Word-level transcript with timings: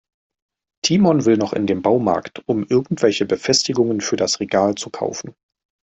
Timon 0.83 1.23
will 1.27 1.37
noch 1.37 1.53
in 1.53 1.67
den 1.67 1.83
Baumarkt, 1.83 2.41
um 2.47 2.65
irgendwelche 2.65 3.27
Befestigungen 3.27 4.01
für 4.01 4.15
das 4.15 4.39
Regal 4.39 4.73
zu 4.73 4.89
kaufen. 4.89 5.35